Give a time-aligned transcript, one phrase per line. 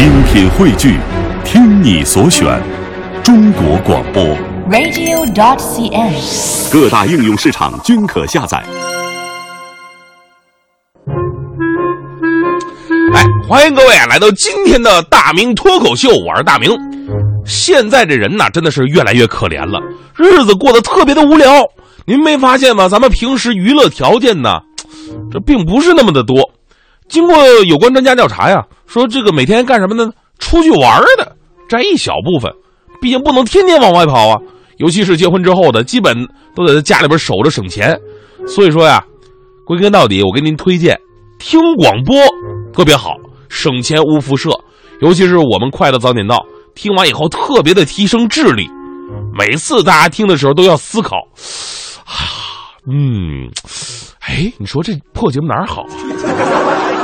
[0.00, 0.96] 精品汇聚，
[1.44, 2.58] 听你所选，
[3.22, 4.24] 中国广播。
[4.70, 6.72] radio.dot.cn，。
[6.72, 8.64] 各大应用市场均可下载。
[13.12, 16.70] 哎，欢迎各位啊，来到今天的大明脱口秀，我是大明。
[17.44, 19.78] 现在这人呐，真的是越来越可怜了，
[20.16, 21.52] 日子过得特别的无聊。
[22.06, 22.88] 您没发现吗？
[22.88, 24.60] 咱们平时娱乐条件呢，
[25.30, 26.50] 这并不是那么的多。
[27.10, 27.36] 经过
[27.68, 30.10] 有关专家调查呀，说这个每天干什么呢？
[30.38, 31.36] 出去玩的
[31.68, 32.50] 占一小部分，
[33.02, 34.38] 毕竟不能天天往外跑啊。
[34.78, 36.16] 尤其是结婚之后的，基本
[36.54, 37.98] 都得在家里边守着省钱。
[38.46, 39.04] 所以说呀，
[39.66, 40.98] 归根到底，我给您推荐
[41.38, 42.16] 听广播
[42.72, 43.10] 特别好，
[43.48, 44.48] 省钱无辐射。
[45.00, 48.70] 尤其是我们快乐早点到，听完以后特别的提升智力。
[49.36, 51.16] 每次大家听的时候都要思考，
[52.04, 53.50] 啊，嗯，
[54.20, 56.99] 哎，你说这破节目哪儿好啊？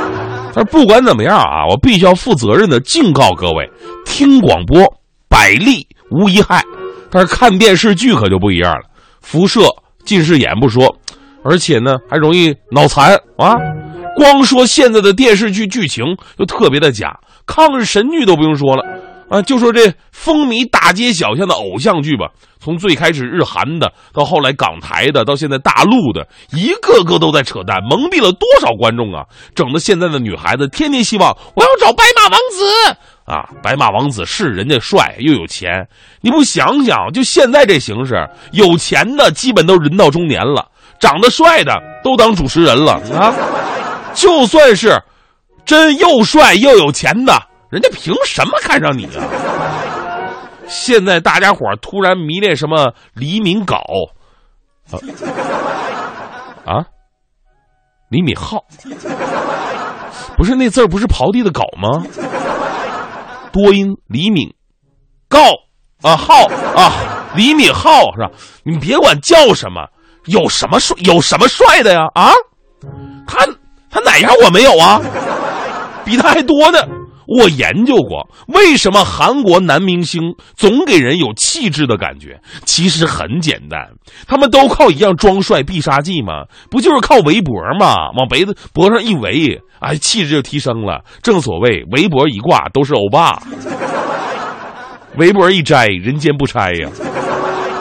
[0.57, 3.69] 但是不管怎么样啊，我必须要负责任的警告各位：
[4.07, 4.91] 听广播
[5.29, 6.63] 百利无一害，
[7.11, 8.81] 但是看电视剧可就不一样了，
[9.21, 9.69] 辐射、
[10.03, 10.97] 近视眼不说，
[11.43, 13.53] 而且呢还容易脑残啊！
[14.15, 16.03] 光说现在的电视剧剧情
[16.39, 18.83] 就特别的假，抗日神剧都不用说了。
[19.29, 22.27] 啊，就说这风靡大街小巷的偶像剧吧，
[22.59, 29.25] 从最开始日韩的，到后来港台的，到现在大陆的，一个个都在扯淡，蒙蔽了多少观众啊！
[29.53, 33.49] 整的现在的女孩子天天希望我要找白马王子啊！
[33.61, 35.87] 白马王子是人家帅又有钱，
[36.21, 38.15] 你不想想，就现在这形势，
[38.53, 40.65] 有钱的基本都人到中年了，
[41.01, 43.35] 长得帅的都当主持人了啊！
[44.13, 44.97] 就算是
[45.65, 47.46] 真又帅又有钱的。
[47.69, 49.23] 人家凭什么看上你啊？
[50.67, 53.77] 现在大家伙突然迷恋什么李敏镐，
[56.65, 56.85] 啊，
[58.09, 58.61] 李敏镐，
[60.35, 62.05] 不是那字儿不是刨地的镐吗？
[63.53, 64.53] 多音李敏
[65.29, 65.39] 镐
[66.01, 66.91] 啊镐啊
[67.35, 68.29] 李敏镐是吧？
[68.63, 69.87] 你别管叫什么，
[70.25, 72.01] 有什么帅有什么帅的呀？
[72.13, 72.31] 啊，
[73.25, 73.45] 他
[73.89, 75.01] 他哪样我没有啊？
[76.03, 76.79] 比他还多呢。
[77.27, 82.39] 我研究过，为什么韩国男明星总给人有气质的感觉？
[82.65, 83.89] 其实很简单，
[84.27, 88.11] 他们都靠一样装帅必杀技嘛，不就是靠围脖嘛？
[88.17, 91.03] 往脖子脖上一围，哎，气质就提升了。
[91.21, 93.41] 正所谓围脖一挂都是欧巴，
[95.17, 96.89] 围脖一摘人间不拆呀。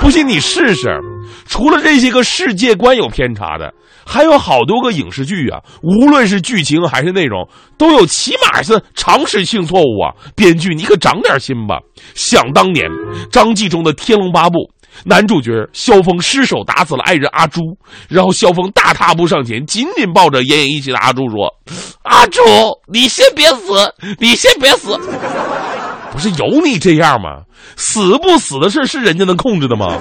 [0.07, 1.01] 不信你试试。
[1.49, 3.75] 除了这些个世界观有偏差的，
[4.07, 7.45] 还有好多个影视剧啊，无论是剧情还是内容，
[7.77, 10.15] 都有起码是常识性错误啊！
[10.37, 11.81] 编剧你可长点心吧！
[12.15, 12.89] 想当年，
[13.33, 14.59] 张纪中的《天龙八部》，
[15.05, 17.61] 男主角萧峰失手打死了爱人阿朱，
[18.09, 21.53] 然后萧峰大踏步上前，紧紧抱着奄奄一息的阿朱说
[22.07, 22.41] ：“阿朱，
[22.93, 24.97] 你先别死，你先别死。”
[26.17, 27.43] 不是有你这样吗？
[27.77, 29.99] 死不死的事是人家能控制的吗？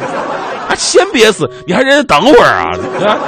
[0.65, 2.71] 还先别死，你还人家等会儿啊？
[3.05, 3.19] 啊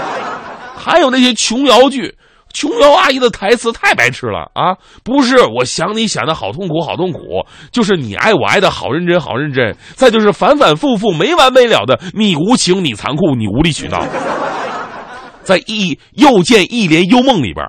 [0.73, 2.15] 还有那些琼瑶剧，
[2.53, 4.77] 琼瑶阿姨的台词太白痴了啊！
[5.03, 7.19] 不是我想你想的好痛苦好痛苦，
[7.73, 14.01] 就是你爱我爱的好认真好认真，再就是反反复复没完没了的你无情你残酷你无理取闹。
[15.43, 17.67] 在《一又见一帘幽梦》里边，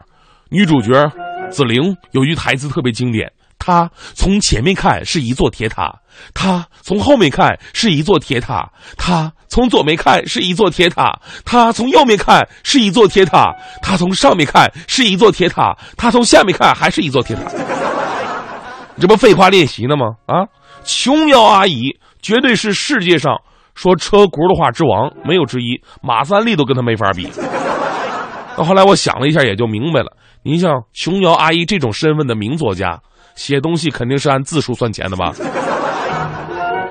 [0.49, 1.11] 女主角
[1.51, 3.33] 紫菱有句台词特别经典。
[3.69, 5.93] 它从前面看是一座铁塔，
[6.33, 17.43] 它从后面看是一座铁塔，它从左面看是一座铁塔，它从右面看是一座铁塔，它从上面看是一座铁塔，它从下面看还是一座铁塔。
[18.99, 20.07] 这不废话练习呢吗？
[20.25, 20.49] 啊，
[20.83, 23.37] 琼瑶阿姨绝对是世界上
[23.75, 27.29] 说车轱辘话之王，没有之一，马三立都跟她没法比。
[28.57, 30.17] 到后来我想了一下，也就明白了。
[30.43, 32.99] 您像琼瑶阿姨这种身份的名作家。
[33.39, 35.33] 写东西肯定是按字数算钱的吧？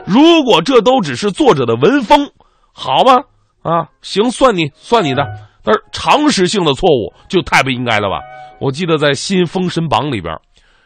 [0.06, 2.31] 如果这都只是作者的文风，
[2.72, 3.18] 好吧，
[3.63, 5.28] 啊，行，算你算你的。
[5.62, 8.22] 但是常识性的错误就太不应该了吧？
[8.62, 10.34] 我记得在《新封神榜》里边，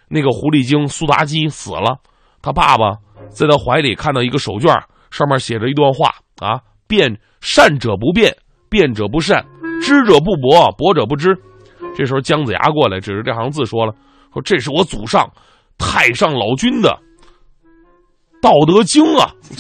[0.10, 2.00] 那个狐狸精苏妲己死了，
[2.42, 2.98] 他爸爸
[3.30, 4.82] 在他怀里看到一个手绢，
[5.12, 8.36] 上面写着一段话啊：变善者不变，
[8.68, 9.44] 变者不善；
[9.84, 11.38] 知者不博，博者不知。
[11.96, 13.94] 这时候姜子牙过来，指着这行字说了
[14.34, 15.30] ：“说这是我祖上。”
[15.82, 16.90] 太上老君的
[18.42, 19.34] 《道德经》啊！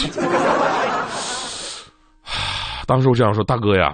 [2.87, 3.93] 当时我这样说：“大哥呀，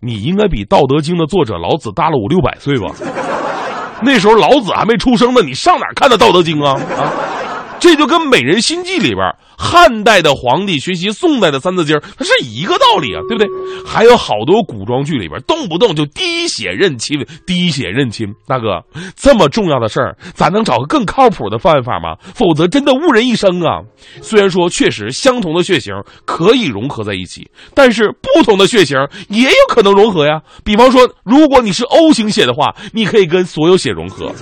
[0.00, 2.86] 你应该比《道德经》的作者老子大了五六百岁吧？
[4.02, 6.80] 那时候老子还没出生呢，你上哪看的《道德经》啊？
[6.96, 7.12] 啊！
[7.80, 13.48] 这就跟《美人心计》里边汉代的皇帝学习宋代的《三字经》，它是一个道理啊，对不对？
[13.84, 18.26] 还有好多古装剧里边，动不动就滴血认亲，滴血认亲。
[18.46, 18.82] 大哥，
[19.16, 22.16] 这么重要的事儿，咱能找个更靠谱的办法吗？
[22.34, 23.80] 否则真的误人一生啊！
[24.22, 25.92] 虽然说确实相同的血型
[26.24, 28.96] 可以融合在一起，但是不同的血型
[29.28, 30.40] 也有可能融合呀。
[30.64, 34.32] 比方说，如果你是 O 型血的话，你可以跟所有血融合。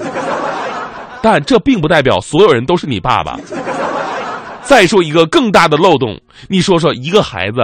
[1.22, 3.38] 但这并不代表所有人都是你爸爸。
[4.62, 7.56] 再说一个更大的漏洞，你说说，一个孩子，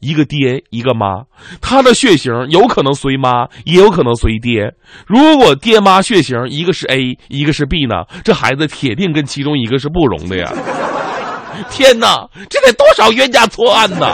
[0.00, 1.24] 一个爹，一个妈，
[1.60, 4.70] 他的血型有可能随妈，也有可能随爹。
[5.06, 8.04] 如果爹妈血型一个是 A，一个是 B 呢？
[8.22, 10.52] 这孩子铁定跟其中一个是不融的呀！
[11.70, 14.06] 天哪，这得多少冤假错案呢？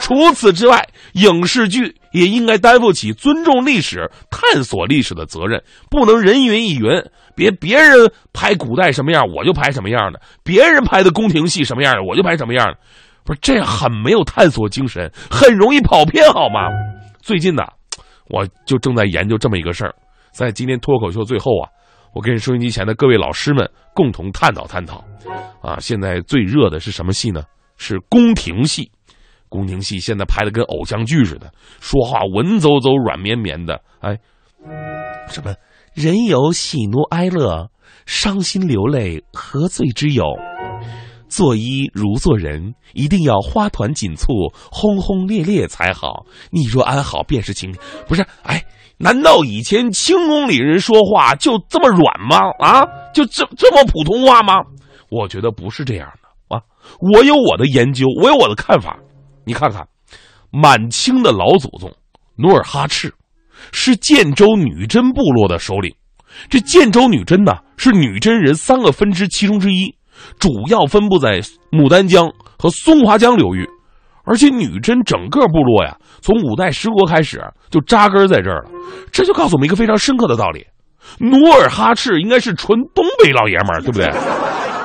[0.00, 7.02] 除此之外，影视剧也应该担负起尊重历史、探索历史的责任，不能人云亦云。
[7.34, 12.78] 别别人拍古代什么样，我就拍什么样的；别人拍的宫廷戏什么样的，我就拍什么样的。
[13.24, 16.68] 不是这样很没有探索精神，很容易跑偏，好吗？
[17.22, 17.62] 最近呢，
[18.28, 19.94] 我就正在研究这么一个事儿，
[20.30, 21.70] 在今天脱口秀最后啊，
[22.14, 25.02] 我跟收音机前的各位老师们共同探讨探讨。
[25.62, 27.42] 啊，现在最热的是什么戏呢？
[27.78, 28.91] 是宫廷戏。
[29.52, 33.78] 宫廷戏现在拍的跟偶像剧似的，说话文绉绉、软绵绵的。
[34.00, 34.18] 哎，
[35.28, 35.54] 什么？
[35.92, 37.70] 人有喜怒哀乐，
[38.06, 40.24] 伤心流泪何罪之有？
[41.28, 44.32] 做衣如做人，一定要花团锦簇、
[44.70, 46.24] 轰轰烈烈才好。
[46.50, 47.82] 你若安好，便是晴天。
[48.08, 48.62] 不是，哎，
[48.96, 52.38] 难道以前清宫里人说话就这么软吗？
[52.58, 54.62] 啊，就这这么普通话吗？
[55.10, 56.62] 我觉得不是这样的啊。
[57.00, 58.98] 我有我的研究，我有我的看法。
[59.44, 59.86] 你看看，
[60.50, 61.92] 满清的老祖宗
[62.36, 63.12] 努尔哈赤。
[63.70, 65.94] 是建州女真部落的首领，
[66.50, 69.94] 这建州女真呢是女真人三个分支其中之一，
[70.40, 71.40] 主要分布在
[71.70, 72.28] 牡丹江
[72.58, 73.64] 和松花江流域，
[74.24, 77.40] 而且女真整个部落呀，从五代十国开始
[77.70, 78.70] 就扎根在这儿了。
[79.12, 80.66] 这就告诉我们一个非常深刻的道理：
[81.18, 84.10] 努尔哈赤应该是纯东北老爷们儿，对不对？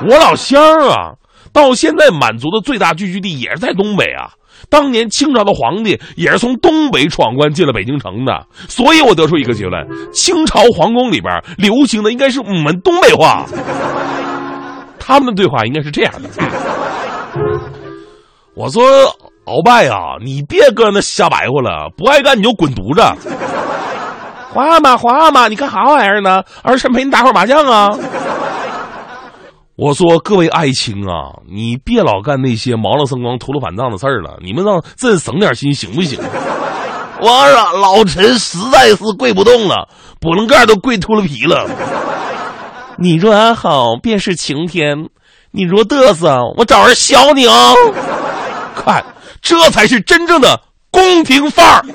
[0.08, 1.16] 我老乡啊，
[1.58, 4.30] 到现在满族的最大聚居地也是在东北啊。
[4.70, 13.44] 当年清朝的皇帝也是从东北闯关进了北京城的，所以我得出一个结论：清朝皇宫里边流行的应该是我们东北话。
[15.00, 16.30] 他们的对话应该是这样的：
[18.56, 18.84] 我说，
[19.46, 23.02] 鳌拜啊，你别搁那瞎白活了，不爱干你就滚犊子。
[24.54, 26.44] 皇阿玛，皇阿玛，你干啥玩意儿呢？
[26.62, 27.98] 儿臣陪你打会儿麻将啊。
[29.78, 36.20] 我说各位爱卿啊，你别老干那些毛了僧光秃了反账的事儿了，你们让朕省点心行不行？
[37.22, 39.88] 王上，老臣实在是跪不动了，
[40.20, 41.70] 补棱盖都跪秃了皮了。
[42.98, 45.10] 你若安好，便是晴天；
[45.52, 47.74] 你若嘚瑟，我找人削你啊。
[48.76, 49.06] 看，
[49.44, 50.60] 这才是真正的
[50.90, 51.86] 宫廷范儿。